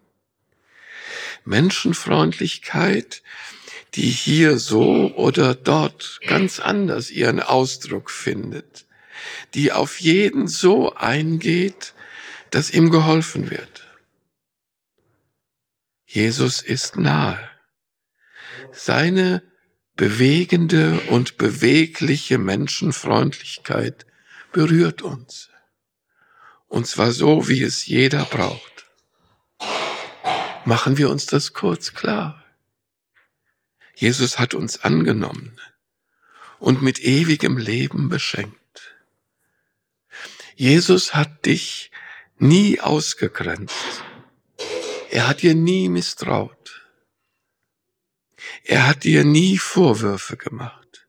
Menschenfreundlichkeit, 1.44 3.22
die 3.94 4.10
hier 4.10 4.58
so 4.58 5.12
oder 5.16 5.54
dort 5.54 6.20
ganz 6.26 6.60
anders 6.60 7.10
ihren 7.10 7.40
Ausdruck 7.40 8.10
findet, 8.10 8.86
die 9.54 9.72
auf 9.72 10.00
jeden 10.00 10.46
so 10.46 10.94
eingeht, 10.94 11.94
dass 12.50 12.70
ihm 12.70 12.90
geholfen 12.90 13.50
wird. 13.50 13.81
Jesus 16.12 16.60
ist 16.60 16.98
nahe. 16.98 17.40
Seine 18.70 19.42
bewegende 19.96 21.00
und 21.08 21.38
bewegliche 21.38 22.36
Menschenfreundlichkeit 22.36 24.04
berührt 24.52 25.00
uns. 25.00 25.48
Und 26.68 26.86
zwar 26.86 27.12
so, 27.12 27.48
wie 27.48 27.62
es 27.62 27.86
jeder 27.86 28.26
braucht. 28.26 28.84
Machen 30.66 30.98
wir 30.98 31.08
uns 31.08 31.24
das 31.24 31.54
kurz 31.54 31.94
klar. 31.94 32.44
Jesus 33.94 34.38
hat 34.38 34.52
uns 34.52 34.84
angenommen 34.84 35.58
und 36.58 36.82
mit 36.82 37.02
ewigem 37.02 37.56
Leben 37.56 38.10
beschenkt. 38.10 38.96
Jesus 40.56 41.14
hat 41.14 41.46
dich 41.46 41.90
nie 42.36 42.82
ausgegrenzt. 42.82 44.04
Er 45.12 45.28
hat 45.28 45.42
dir 45.42 45.54
nie 45.54 45.90
misstraut. 45.90 46.88
Er 48.64 48.88
hat 48.88 49.04
dir 49.04 49.24
nie 49.24 49.58
Vorwürfe 49.58 50.38
gemacht. 50.38 51.06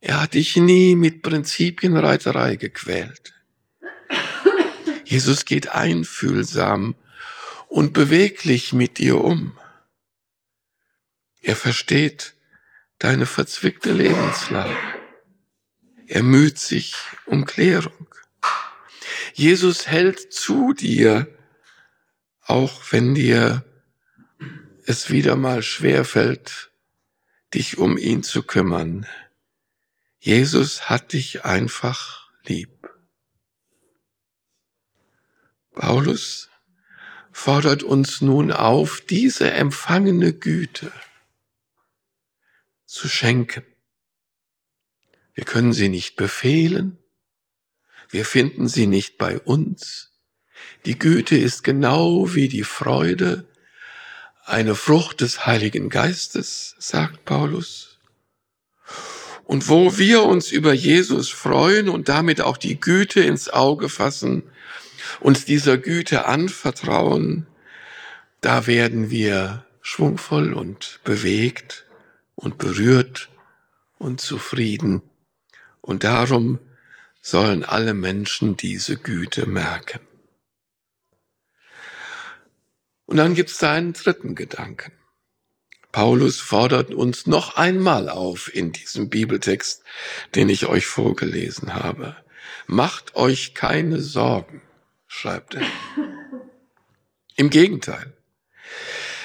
Er 0.00 0.22
hat 0.22 0.34
dich 0.34 0.54
nie 0.54 0.94
mit 0.94 1.20
Prinzipienreiterei 1.20 2.54
gequält. 2.54 3.34
Jesus 5.04 5.46
geht 5.46 5.70
einfühlsam 5.70 6.94
und 7.66 7.92
beweglich 7.92 8.72
mit 8.72 8.98
dir 8.98 9.20
um. 9.20 9.58
Er 11.42 11.56
versteht 11.56 12.36
deine 13.00 13.26
verzwickte 13.26 13.90
Lebenslage. 13.90 14.76
Er 16.06 16.22
müht 16.22 16.60
sich 16.60 16.94
um 17.24 17.46
Klärung. 17.46 18.14
Jesus 19.34 19.88
hält 19.88 20.32
zu 20.32 20.72
dir, 20.72 21.35
auch 22.46 22.80
wenn 22.92 23.14
dir 23.14 23.64
es 24.86 25.10
wieder 25.10 25.36
mal 25.36 25.62
schwerfällt, 25.62 26.70
dich 27.54 27.78
um 27.78 27.98
ihn 27.98 28.22
zu 28.22 28.42
kümmern. 28.42 29.06
Jesus 30.20 30.88
hat 30.88 31.12
dich 31.12 31.44
einfach 31.44 32.30
lieb. 32.44 32.88
Paulus 35.72 36.48
fordert 37.32 37.82
uns 37.82 38.20
nun 38.20 38.52
auf, 38.52 39.00
diese 39.00 39.50
empfangene 39.50 40.32
Güte 40.32 40.92
zu 42.86 43.08
schenken. 43.08 43.64
Wir 45.34 45.44
können 45.44 45.72
sie 45.72 45.88
nicht 45.88 46.16
befehlen, 46.16 46.98
wir 48.08 48.24
finden 48.24 48.68
sie 48.68 48.86
nicht 48.86 49.18
bei 49.18 49.38
uns. 49.38 50.15
Die 50.84 50.98
Güte 50.98 51.36
ist 51.36 51.64
genau 51.64 52.34
wie 52.34 52.48
die 52.48 52.64
Freude 52.64 53.44
eine 54.44 54.76
Frucht 54.76 55.20
des 55.20 55.44
Heiligen 55.44 55.88
Geistes, 55.88 56.76
sagt 56.78 57.24
Paulus. 57.24 57.98
Und 59.44 59.68
wo 59.68 59.98
wir 59.98 60.22
uns 60.22 60.52
über 60.52 60.72
Jesus 60.72 61.30
freuen 61.30 61.88
und 61.88 62.08
damit 62.08 62.40
auch 62.40 62.56
die 62.56 62.80
Güte 62.80 63.20
ins 63.20 63.48
Auge 63.48 63.88
fassen, 63.88 64.44
uns 65.20 65.44
dieser 65.44 65.78
Güte 65.78 66.26
anvertrauen, 66.26 67.46
da 68.40 68.66
werden 68.66 69.10
wir 69.10 69.64
schwungvoll 69.82 70.52
und 70.52 71.00
bewegt 71.04 71.86
und 72.34 72.58
berührt 72.58 73.28
und 73.98 74.20
zufrieden. 74.20 75.02
Und 75.80 76.04
darum 76.04 76.58
sollen 77.20 77.64
alle 77.64 77.94
Menschen 77.94 78.56
diese 78.56 78.96
Güte 78.96 79.46
merken. 79.46 80.00
Und 83.06 83.16
dann 83.16 83.34
gibt 83.34 83.50
es 83.50 83.58
da 83.58 83.72
einen 83.72 83.92
dritten 83.92 84.34
Gedanken. 84.34 84.92
Paulus 85.92 86.40
fordert 86.40 86.92
uns 86.92 87.26
noch 87.26 87.56
einmal 87.56 88.08
auf 88.08 88.54
in 88.54 88.72
diesem 88.72 89.08
Bibeltext, 89.08 89.82
den 90.34 90.48
ich 90.48 90.66
euch 90.66 90.86
vorgelesen 90.86 91.74
habe. 91.74 92.16
Macht 92.66 93.16
euch 93.16 93.54
keine 93.54 94.00
Sorgen 94.00 94.60
schreibt 95.16 95.54
er. 95.54 95.62
Im 97.36 97.50
Gegenteil. 97.50 98.12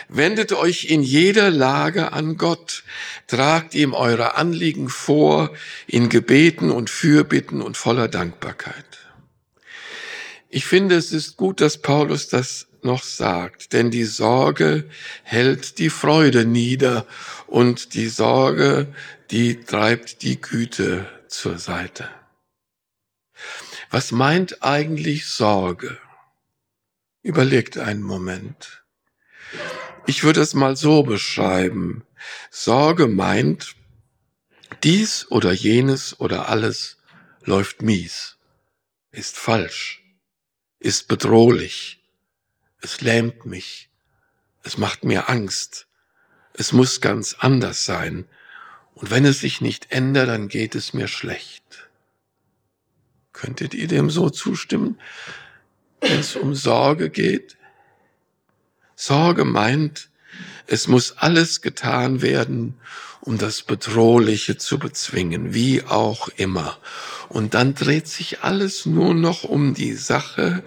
Wendet 0.10 0.52
euch 0.52 0.86
in 0.86 1.04
jeder 1.04 1.50
Lage 1.50 2.12
an 2.12 2.36
Gott, 2.36 2.84
tragt 3.28 3.74
ihm 3.76 3.94
eure 3.94 4.36
Anliegen 4.36 4.90
vor 4.90 5.54
in 5.88 6.10
Gebeten 6.10 6.70
und 6.70 6.90
Fürbitten 6.90 7.62
und 7.62 7.78
voller 7.78 8.10
Dankbarkeit. 8.10 8.86
Ich 10.50 10.66
finde, 10.66 10.96
es 10.96 11.14
ist 11.14 11.38
gut, 11.38 11.62
dass 11.62 11.78
Paulus 11.78 12.28
das 12.28 12.68
noch 12.84 13.04
sagt, 13.04 13.74
denn 13.74 13.92
die 13.92 14.06
Sorge 14.06 14.90
hält 15.24 15.78
die 15.78 15.90
Freude 15.90 16.46
nieder 16.46 17.06
und 17.48 17.94
die 17.94 18.10
Sorge, 18.10 18.88
die 19.32 19.62
treibt 19.62 20.22
die 20.22 20.40
Güte 20.40 21.08
zur 21.28 21.58
Seite. 21.58 22.10
Was 23.90 24.12
meint 24.12 24.64
eigentlich 24.64 25.28
Sorge? 25.28 25.98
Überlegt 27.24 27.78
einen 27.78 28.04
Moment. 28.04 28.84
Ich 30.08 30.24
würde 30.24 30.42
es 30.42 30.54
mal 30.54 30.76
so 30.76 31.04
beschreiben. 31.04 32.04
Sorge 32.50 33.08
meint, 33.08 33.76
dies 34.84 35.30
oder 35.30 35.52
jenes 35.52 36.20
oder 36.20 36.50
alles 36.50 36.98
läuft 37.44 37.82
mies, 37.82 38.38
ist 39.12 39.38
falsch, 39.38 40.04
ist 40.80 41.08
bedrohlich, 41.08 42.01
es 42.82 43.02
lähmt 43.02 43.46
mich, 43.46 43.90
es 44.64 44.78
macht 44.78 45.04
mir 45.04 45.30
Angst, 45.30 45.88
es 46.54 46.72
muss 46.72 47.02
ganz 47.02 47.36
anders 47.40 47.86
sein, 47.86 48.26
und 48.94 49.10
wenn 49.10 49.26
es 49.26 49.40
sich 49.40 49.62
nicht 49.62 49.92
ändert, 49.92 50.28
dann 50.28 50.48
geht 50.48 50.76
es 50.76 50.94
mir 50.94 51.08
schlecht. 51.08 51.90
Könntet 53.34 53.74
ihr 53.74 53.88
dem 53.88 54.10
so 54.10 54.30
zustimmen, 54.30 55.00
wenn 56.02 56.20
es 56.20 56.36
um 56.36 56.54
Sorge 56.54 57.10
geht? 57.10 57.58
Sorge 58.96 59.46
meint, 59.46 60.10
es 60.68 60.88
muss 60.88 61.18
alles 61.18 61.62
getan 61.62 62.22
werden, 62.22 62.78
um 63.22 63.38
das 63.38 63.62
Bedrohliche 63.62 64.58
zu 64.58 64.80
bezwingen, 64.80 65.54
wie 65.54 65.84
auch 65.84 66.28
immer. 66.30 66.78
Und 67.30 67.54
dann 67.54 67.76
dreht 67.76 68.08
sich 68.08 68.42
alles 68.42 68.86
nur 68.86 69.14
noch 69.14 69.44
um 69.44 69.74
die 69.74 69.94
Sache, 69.94 70.64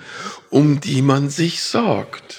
um 0.51 0.81
die 0.81 1.03
man 1.03 1.31
sich 1.31 1.63
sorgt. 1.63 2.39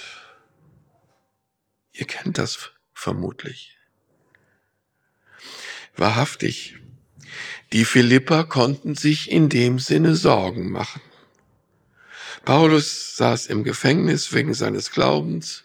Ihr 1.92 2.08
kennt 2.08 2.38
das 2.38 2.72
vermutlich. 2.94 3.78
Wahrhaftig, 5.98 6.78
die 7.74 7.86
Philipper 7.86 8.46
konnten 8.46 8.96
sich 8.96 9.30
in 9.32 9.50
dem 9.50 9.80
Sinne 9.80 10.16
Sorgen 10.16 10.72
machen. 10.72 11.02
Paulus 12.46 13.18
saß 13.18 13.48
im 13.48 13.64
Gefängnis 13.64 14.32
wegen 14.32 14.54
seines 14.54 14.92
Glaubens 14.92 15.65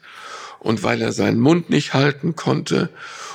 und 0.60 0.82
weil 0.82 1.02
er 1.02 1.12
seinen 1.12 1.40
Mund 1.40 1.70
nicht 1.70 1.94
halten 1.94 2.36
konnte. 2.36 2.90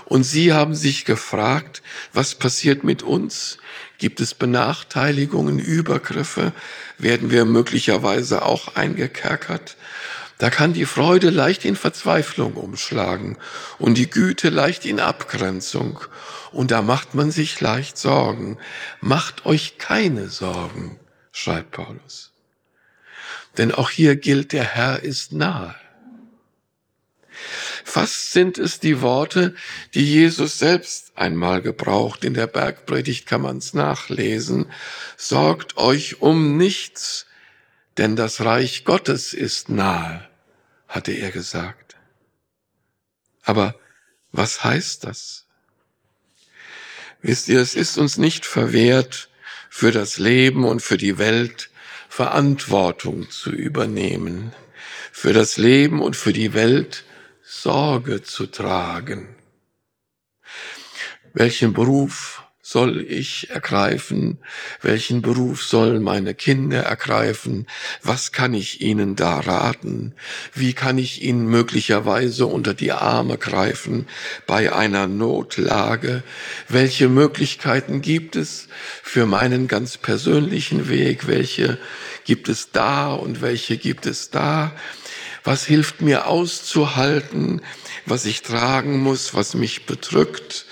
Und 0.06 0.24
sie 0.24 0.54
haben 0.54 0.76
sich 0.76 1.04
gefragt, 1.04 1.82
was 2.14 2.36
passiert 2.36 2.84
mit 2.84 3.04
uns? 3.04 3.58
Gibt 3.98 4.20
es 4.22 4.34
Benachteiligungen, 4.34 5.60
Übergriffe? 5.60 6.54
Werden 6.98 7.32
wir 7.32 7.46
möglicherweise 7.46 8.44
auch 8.44 8.76
eingekerkert? 8.76 9.76
Da 10.38 10.50
kann 10.50 10.74
die 10.74 10.86
Freude 10.86 11.30
leicht 11.30 11.64
in 11.66 11.76
Verzweiflung 11.76 12.56
umschlagen 12.56 13.38
und 13.80 13.98
die 13.98 14.10
Güte 14.10 14.50
leicht 14.50 14.86
in 14.86 15.00
Abgrenzung. 15.00 16.00
Und 16.52 16.72
da 16.72 16.82
macht 16.82 17.16
man 17.16 17.32
sich 17.32 17.60
leicht 17.62 17.98
Sorgen. 17.98 18.58
Macht 19.00 19.46
euch 19.46 19.78
keine 19.78 20.28
Sorgen, 20.28 21.00
schreibt 21.32 21.72
Paulus. 21.72 22.34
Denn 23.58 23.72
auch 23.72 23.90
hier 23.90 24.18
gilt, 24.18 24.52
der 24.52 24.66
Herr 24.66 25.04
ist 25.04 25.32
nahe. 25.32 25.76
Fast 27.84 28.32
sind 28.32 28.58
es 28.58 28.80
die 28.80 29.02
Worte, 29.02 29.56
die 29.94 30.06
Jesus 30.06 30.60
selbst 30.60 31.12
einmal 31.16 31.62
gebraucht. 31.62 32.24
In 32.24 32.34
der 32.34 32.48
Bergpredigt 32.48 33.26
kann 33.26 33.42
man 33.42 33.58
es 33.58 33.74
nachlesen. 33.74 34.72
Sorgt 35.18 35.78
euch 35.78 36.22
um 36.22 36.58
nichts, 36.58 37.26
denn 37.98 38.16
das 38.16 38.42
Reich 38.42 38.86
Gottes 38.86 39.34
ist 39.34 39.70
nahe, 39.70 40.28
hatte 40.88 41.12
er 41.12 41.32
gesagt. 41.32 41.96
Aber 43.44 43.76
was 44.32 44.64
heißt 44.64 45.04
das? 45.04 45.46
Wisst 47.22 47.48
ihr, 47.48 47.60
es 47.60 47.74
ist 47.74 47.98
uns 47.98 48.18
nicht 48.18 48.46
verwehrt, 48.46 49.30
für 49.70 49.92
das 49.92 50.18
Leben 50.18 50.64
und 50.64 50.82
für 50.82 50.98
die 50.98 51.18
Welt 51.18 51.70
Verantwortung 52.08 53.30
zu 53.30 53.52
übernehmen, 53.52 54.54
für 55.12 55.34
das 55.34 55.58
Leben 55.58 56.02
und 56.02 56.16
für 56.16 56.32
die 56.32 56.54
Welt 56.54 57.04
Sorge 57.48 58.24
zu 58.24 58.48
tragen. 58.48 59.36
Welchen 61.36 61.74
Beruf 61.74 62.42
soll 62.64 63.06
ich 63.08 63.52
ergreifen? 63.52 64.40
Welchen 64.82 65.22
Beruf 65.22 65.64
sollen 65.64 66.02
meine 66.02 66.34
Kinder 66.34 66.80
ergreifen? 66.80 67.68
Was 68.02 68.32
kann 68.32 68.56
ich 68.56 68.82
ihnen 68.82 69.16
da 69.16 69.42
raten? 69.42 70.16
Wie 70.56 70.74
kann 70.74 70.98
ich 70.98 71.22
ihnen 71.22 71.46
möglicherweise 71.46 72.48
unter 72.48 72.74
die 72.74 72.92
Arme 72.92 73.38
greifen 73.38 74.08
bei 74.48 74.74
einer 74.74 75.06
Notlage? 75.06 76.24
Welche 76.68 77.10
Möglichkeiten 77.10 78.02
gibt 78.02 78.36
es 78.36 78.70
für 79.04 79.28
meinen 79.28 79.68
ganz 79.68 79.98
persönlichen 79.98 80.90
Weg? 80.90 81.28
Welche 81.28 81.78
gibt 82.24 82.50
es 82.50 82.72
da 82.72 83.14
und 83.14 83.44
welche 83.44 83.78
gibt 83.78 84.08
es 84.08 84.32
da? 84.32 84.74
Was 85.46 85.64
hilft 85.64 86.02
mir 86.02 86.26
auszuhalten, 86.26 87.62
was 88.08 88.26
ich 88.26 88.42
tragen 88.42 89.00
muss, 89.00 89.36
was 89.36 89.54
mich 89.54 89.86
bedrückt? 89.86 90.66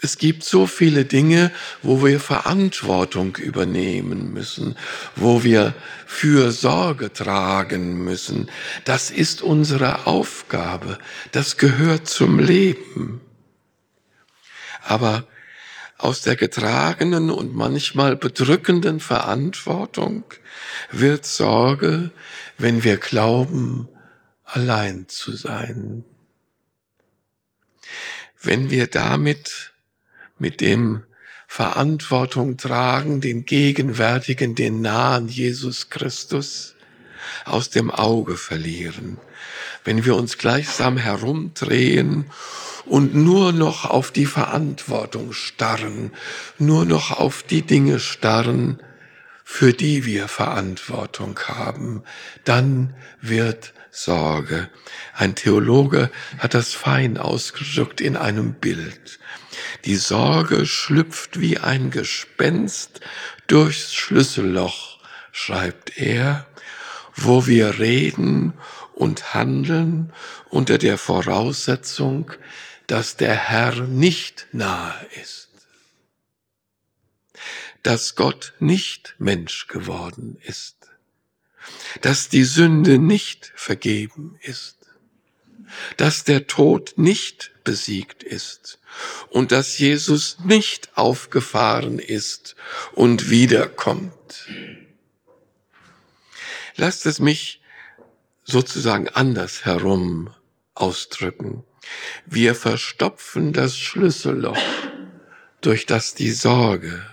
Es 0.00 0.18
gibt 0.18 0.44
so 0.44 0.66
viele 0.66 1.04
Dinge, 1.04 1.50
wo 1.82 2.04
wir 2.04 2.20
Verantwortung 2.20 3.36
übernehmen 3.36 4.32
müssen, 4.32 4.76
wo 5.14 5.44
wir 5.44 5.74
Fürsorge 6.06 7.12
tragen 7.12 8.02
müssen. 8.02 8.50
Das 8.84 9.10
ist 9.10 9.42
unsere 9.42 10.06
Aufgabe. 10.06 10.98
Das 11.32 11.56
gehört 11.58 12.08
zum 12.08 12.38
Leben. 12.38 13.20
Aber 14.82 15.26
aus 15.98 16.22
der 16.22 16.36
getragenen 16.36 17.30
und 17.30 17.54
manchmal 17.54 18.16
bedrückenden 18.16 19.00
Verantwortung 19.00 20.24
wird 20.90 21.24
Sorge, 21.24 22.10
wenn 22.58 22.84
wir 22.84 22.98
glauben, 22.98 23.88
allein 24.54 25.08
zu 25.08 25.34
sein. 25.34 26.04
Wenn 28.40 28.70
wir 28.70 28.86
damit 28.86 29.72
mit 30.38 30.60
dem 30.60 31.02
Verantwortung 31.48 32.56
tragen, 32.56 33.20
den 33.20 33.46
gegenwärtigen, 33.46 34.54
den 34.54 34.80
nahen 34.80 35.28
Jesus 35.28 35.90
Christus 35.90 36.76
aus 37.44 37.70
dem 37.70 37.90
Auge 37.90 38.36
verlieren, 38.36 39.18
wenn 39.82 40.04
wir 40.04 40.14
uns 40.14 40.38
gleichsam 40.38 40.96
herumdrehen 40.96 42.30
und 42.86 43.14
nur 43.14 43.52
noch 43.52 43.84
auf 43.84 44.12
die 44.12 44.26
Verantwortung 44.26 45.32
starren, 45.32 46.12
nur 46.58 46.84
noch 46.84 47.10
auf 47.10 47.42
die 47.42 47.62
Dinge 47.62 47.98
starren, 47.98 48.80
für 49.44 49.72
die 49.72 50.04
wir 50.06 50.28
Verantwortung 50.28 51.38
haben, 51.38 52.02
dann 52.44 52.94
wird 53.20 53.74
Sorge. 53.96 54.70
Ein 55.14 55.36
Theologe 55.36 56.10
hat 56.38 56.54
das 56.54 56.74
fein 56.74 57.16
ausgedrückt 57.16 58.00
in 58.00 58.16
einem 58.16 58.54
Bild. 58.54 59.20
Die 59.84 59.94
Sorge 59.94 60.66
schlüpft 60.66 61.38
wie 61.38 61.58
ein 61.58 61.92
Gespenst 61.92 63.00
durchs 63.46 63.94
Schlüsselloch, 63.94 64.98
schreibt 65.30 65.96
er, 65.96 66.46
wo 67.14 67.46
wir 67.46 67.78
reden 67.78 68.54
und 68.94 69.32
handeln 69.32 70.12
unter 70.50 70.78
der 70.78 70.98
Voraussetzung, 70.98 72.32
dass 72.88 73.16
der 73.16 73.36
Herr 73.36 73.74
nicht 73.76 74.48
nahe 74.50 75.06
ist, 75.22 75.50
dass 77.84 78.16
Gott 78.16 78.54
nicht 78.58 79.14
Mensch 79.18 79.68
geworden 79.68 80.36
ist, 80.42 80.83
dass 82.00 82.28
die 82.28 82.44
Sünde 82.44 82.98
nicht 82.98 83.52
vergeben 83.54 84.38
ist, 84.42 84.76
dass 85.96 86.24
der 86.24 86.46
Tod 86.46 86.94
nicht 86.96 87.52
besiegt 87.64 88.22
ist 88.22 88.78
und 89.30 89.52
dass 89.52 89.78
Jesus 89.78 90.38
nicht 90.44 90.96
aufgefahren 90.96 91.98
ist 91.98 92.54
und 92.92 93.30
wiederkommt. 93.30 94.48
Lasst 96.76 97.06
es 97.06 97.18
mich 97.18 97.62
sozusagen 98.44 99.08
anders 99.08 99.64
herum 99.64 100.30
ausdrücken. 100.74 101.64
Wir 102.26 102.54
verstopfen 102.54 103.52
das 103.52 103.76
Schlüsselloch, 103.76 104.58
durch 105.60 105.86
das 105.86 106.14
die 106.14 106.32
Sorge 106.32 107.04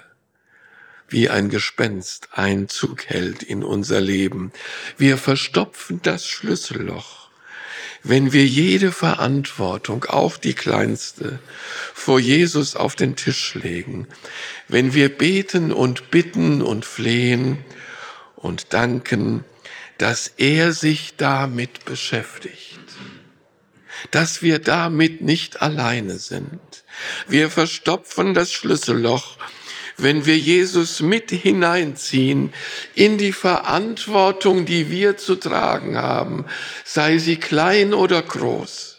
wie 1.12 1.30
ein 1.30 1.50
Gespenst 1.50 2.30
Einzug 2.32 3.06
hält 3.06 3.44
in 3.44 3.64
unser 3.64 4.02
Leben. 4.02 4.52
Wir 4.98 5.18
verstopfen 5.18 6.00
das 6.02 6.26
Schlüsselloch, 6.26 7.30
wenn 8.04 8.34
wir 8.34 8.46
jede 8.46 8.92
Verantwortung, 8.92 10.06
auch 10.06 10.38
die 10.38 10.54
kleinste, 10.54 11.40
vor 11.94 12.20
Jesus 12.20 12.76
auf 12.76 12.96
den 12.96 13.16
Tisch 13.16 13.54
legen, 13.56 14.08
wenn 14.68 14.94
wir 14.94 15.10
beten 15.10 15.72
und 15.72 16.10
bitten 16.10 16.62
und 16.62 16.86
flehen 16.86 17.60
und 18.36 18.74
danken, 18.74 19.44
dass 19.98 20.32
er 20.38 20.72
sich 20.74 21.16
damit 21.18 21.86
beschäftigt, 21.86 22.80
dass 24.10 24.42
wir 24.42 24.58
damit 24.58 25.22
nicht 25.22 25.62
alleine 25.62 26.18
sind. 26.18 26.60
Wir 27.28 27.52
verstopfen 27.52 28.34
das 28.34 28.52
Schlüsselloch, 28.52 29.38
wenn 30.02 30.26
wir 30.26 30.38
Jesus 30.38 31.02
mit 31.02 31.32
hineinziehen 31.32 32.54
in 32.96 33.18
die 33.18 33.34
Verantwortung, 33.34 34.66
die 34.66 34.90
wir 34.90 35.18
zu 35.18 35.36
tragen 35.36 35.98
haben, 35.98 36.46
sei 36.84 37.18
sie 37.18 37.38
klein 37.38 37.94
oder 37.94 38.22
groß. 38.22 38.98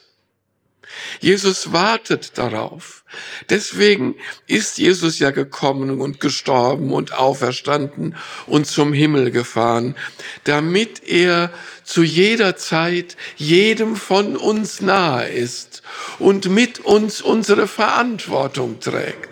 Jesus 1.21 1.73
wartet 1.73 2.39
darauf. 2.39 3.05
Deswegen 3.51 4.17
ist 4.47 4.79
Jesus 4.79 5.19
ja 5.19 5.31
gekommen 5.31 6.01
und 6.01 6.21
gestorben 6.21 6.93
und 6.93 7.13
auferstanden 7.13 8.17
und 8.47 8.67
zum 8.67 8.93
Himmel 8.93 9.31
gefahren, 9.31 9.97
damit 10.45 11.07
er 11.07 11.53
zu 11.85 12.03
jeder 12.03 12.57
Zeit 12.57 13.17
jedem 13.37 13.97
von 13.97 14.37
uns 14.37 14.81
nahe 14.81 15.29
ist 15.29 15.83
und 16.19 16.49
mit 16.49 16.81
uns 16.81 17.21
unsere 17.21 17.69
Verantwortung 17.69 18.81
trägt. 18.81 19.32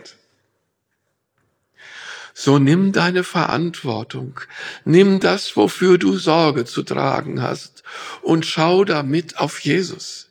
So 2.43 2.59
nimm 2.59 2.93
deine 2.93 3.23
Verantwortung, 3.23 4.41
nimm 4.87 5.21
das, 5.21 5.59
wofür 5.59 5.99
du 5.99 6.17
Sorge 6.17 6.65
zu 6.65 6.83
tragen 6.83 7.43
hast 7.43 7.83
und 8.23 8.47
schau 8.47 8.87
damit 8.87 9.37
auf 9.37 9.61
Jesus. 9.61 10.31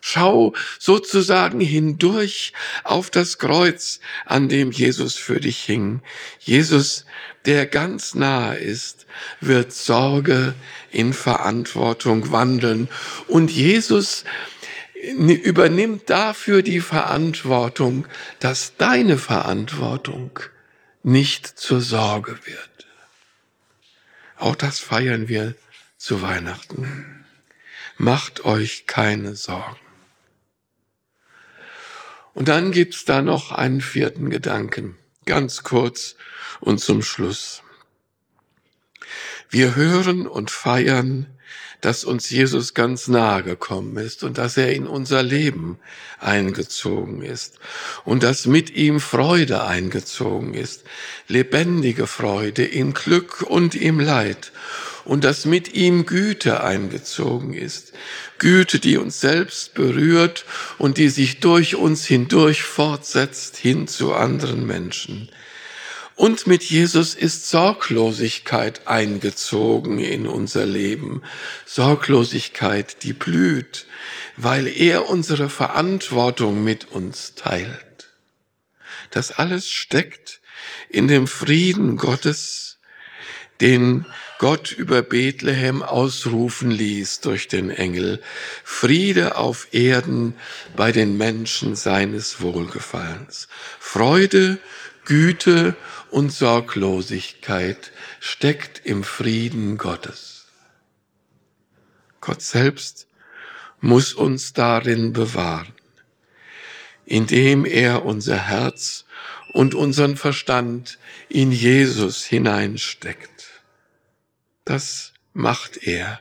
Schau 0.00 0.52
sozusagen 0.80 1.60
hindurch 1.60 2.52
auf 2.82 3.10
das 3.10 3.38
Kreuz, 3.38 4.00
an 4.26 4.48
dem 4.48 4.72
Jesus 4.72 5.14
für 5.14 5.38
dich 5.38 5.62
hing. 5.62 6.02
Jesus, 6.40 7.04
der 7.46 7.66
ganz 7.66 8.16
nahe 8.16 8.56
ist, 8.56 9.06
wird 9.40 9.72
Sorge 9.72 10.54
in 10.90 11.12
Verantwortung 11.12 12.32
wandeln. 12.32 12.88
Und 13.28 13.52
Jesus 13.52 14.24
übernimmt 15.02 16.10
dafür 16.10 16.62
die 16.62 16.80
Verantwortung, 16.80 18.06
dass 18.38 18.76
deine 18.76 19.18
Verantwortung 19.18 20.38
nicht 21.02 21.46
zur 21.46 21.80
Sorge 21.80 22.38
wird. 22.44 22.86
Auch 24.36 24.56
das 24.56 24.78
feiern 24.78 25.28
wir 25.28 25.54
zu 25.96 26.22
Weihnachten. 26.22 27.24
Macht 27.96 28.44
euch 28.44 28.86
keine 28.86 29.36
Sorgen. 29.36 29.76
Und 32.32 32.48
dann 32.48 32.72
gibt's 32.72 33.04
da 33.04 33.22
noch 33.22 33.52
einen 33.52 33.80
vierten 33.80 34.30
Gedanken, 34.30 34.96
ganz 35.26 35.62
kurz 35.62 36.16
und 36.60 36.80
zum 36.80 37.02
Schluss. 37.02 37.62
Wir 39.50 39.74
hören 39.74 40.26
und 40.26 40.50
feiern, 40.50 41.26
dass 41.80 42.04
uns 42.04 42.30
Jesus 42.30 42.74
ganz 42.74 43.08
nahe 43.08 43.42
gekommen 43.42 43.96
ist 43.96 44.22
und 44.22 44.38
dass 44.38 44.56
er 44.56 44.72
in 44.72 44.86
unser 44.86 45.22
Leben 45.22 45.78
eingezogen 46.18 47.22
ist 47.22 47.58
und 48.04 48.22
dass 48.22 48.46
mit 48.46 48.70
ihm 48.70 49.00
Freude 49.00 49.64
eingezogen 49.64 50.54
ist, 50.54 50.84
lebendige 51.28 52.06
Freude 52.06 52.64
im 52.64 52.94
Glück 52.94 53.42
und 53.42 53.74
im 53.74 54.00
Leid 54.00 54.52
und 55.04 55.24
dass 55.24 55.44
mit 55.44 55.74
ihm 55.74 56.06
Güte 56.06 56.62
eingezogen 56.62 57.54
ist. 57.54 57.92
Güte, 58.38 58.78
die 58.78 58.96
uns 58.96 59.20
selbst 59.20 59.74
berührt 59.74 60.44
und 60.78 60.98
die 60.98 61.08
sich 61.08 61.40
durch 61.40 61.76
uns 61.76 62.04
hindurch 62.04 62.62
fortsetzt 62.62 63.56
hin 63.56 63.88
zu 63.88 64.14
anderen 64.14 64.66
Menschen. 64.66 65.30
Und 66.20 66.46
mit 66.46 66.64
Jesus 66.64 67.14
ist 67.14 67.48
Sorglosigkeit 67.48 68.86
eingezogen 68.86 69.98
in 69.98 70.26
unser 70.26 70.66
Leben. 70.66 71.22
Sorglosigkeit, 71.64 73.04
die 73.04 73.14
blüht, 73.14 73.86
weil 74.36 74.66
er 74.66 75.08
unsere 75.08 75.48
Verantwortung 75.48 76.62
mit 76.62 76.92
uns 76.92 77.36
teilt. 77.36 78.10
Das 79.10 79.32
alles 79.32 79.70
steckt 79.70 80.42
in 80.90 81.08
dem 81.08 81.26
Frieden 81.26 81.96
Gottes, 81.96 82.76
den 83.62 84.04
Gott 84.38 84.72
über 84.72 85.00
Bethlehem 85.00 85.82
ausrufen 85.82 86.70
ließ 86.70 87.20
durch 87.20 87.48
den 87.48 87.70
Engel, 87.70 88.20
Friede 88.62 89.38
auf 89.38 89.68
Erden 89.72 90.34
bei 90.76 90.92
den 90.92 91.16
Menschen 91.16 91.76
seines 91.76 92.42
Wohlgefallens. 92.42 93.48
Freude, 93.78 94.58
Güte 95.06 95.74
und 96.10 96.32
Sorglosigkeit 96.32 97.92
steckt 98.20 98.84
im 98.84 99.04
Frieden 99.04 99.78
Gottes. 99.78 100.46
Gott 102.20 102.42
selbst 102.42 103.06
muss 103.80 104.12
uns 104.12 104.52
darin 104.52 105.12
bewahren, 105.12 105.72
indem 107.06 107.64
er 107.64 108.04
unser 108.04 108.36
Herz 108.36 109.06
und 109.52 109.74
unseren 109.74 110.16
Verstand 110.16 110.98
in 111.28 111.50
Jesus 111.50 112.24
hineinsteckt. 112.24 113.62
Das 114.64 115.12
macht 115.32 115.78
er. 115.86 116.20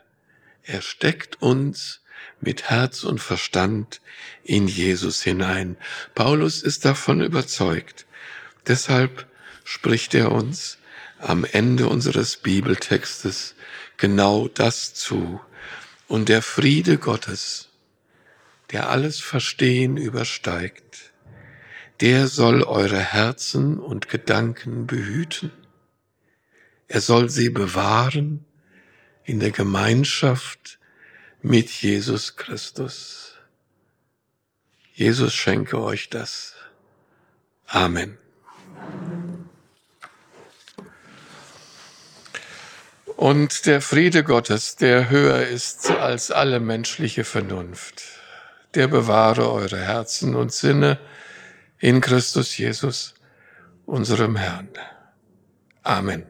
Er 0.63 0.81
steckt 0.81 1.41
uns 1.41 2.01
mit 2.41 2.69
Herz 2.69 3.03
und 3.03 3.19
Verstand 3.19 4.01
in 4.43 4.67
Jesus 4.67 5.21
hinein. 5.21 5.77
Paulus 6.15 6.61
ist 6.63 6.85
davon 6.85 7.21
überzeugt. 7.21 8.05
Deshalb 8.67 9.27
spricht 9.69 10.15
er 10.15 10.31
uns 10.31 10.77
am 11.19 11.45
Ende 11.45 11.87
unseres 11.87 12.37
Bibeltextes 12.37 13.55
genau 13.97 14.47
das 14.47 14.93
zu. 14.93 15.41
Und 16.07 16.29
der 16.29 16.41
Friede 16.41 16.97
Gottes, 16.97 17.69
der 18.71 18.89
alles 18.89 19.19
Verstehen 19.19 19.97
übersteigt, 19.97 21.11
der 22.01 22.27
soll 22.27 22.63
eure 22.63 22.99
Herzen 22.99 23.77
und 23.77 24.09
Gedanken 24.09 24.87
behüten 24.87 25.51
er 26.89 27.01
soll 27.01 27.29
sie 27.29 27.51
bewahren 27.51 28.45
in 29.23 29.39
der 29.39 29.51
Gemeinschaft 29.51 30.79
mit 31.41 31.69
Jesus 31.69 32.35
Christus. 32.35 33.33
Jesus 34.95 35.35
schenke 35.35 35.79
euch 35.79 36.09
das. 36.09 36.55
Amen. 37.67 38.17
Und 43.19 43.65
der 43.65 43.81
Friede 43.81 44.23
Gottes, 44.23 44.77
der 44.77 45.09
höher 45.09 45.45
ist 45.45 45.91
als 45.91 46.31
alle 46.31 46.61
menschliche 46.61 47.25
Vernunft, 47.25 48.01
der 48.75 48.87
bewahre 48.87 49.51
eure 49.51 49.77
Herzen 49.77 50.37
und 50.37 50.53
Sinne 50.53 50.99
in 51.79 51.99
Christus 51.99 52.57
Jesus, 52.57 53.15
unserem 53.85 54.37
Herrn. 54.37 54.69
Amen. 55.83 56.27